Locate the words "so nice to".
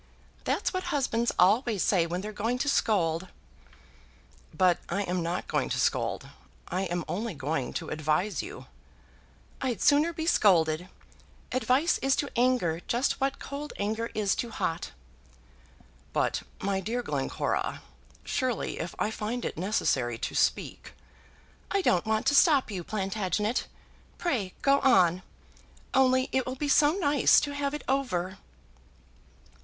26.69-27.53